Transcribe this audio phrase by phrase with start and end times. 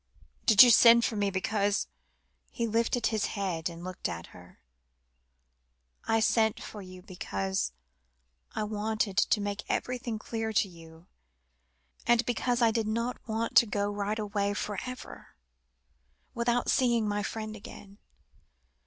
[0.47, 1.85] "Did you send for me because"
[2.49, 4.59] he lifted his head and looked at her.
[6.05, 7.71] "I sent for you because
[8.55, 11.05] I wanted to make everything clear to you,
[12.07, 15.35] and because I did not want to go right away for ever,
[16.33, 17.99] without seeing my friend again.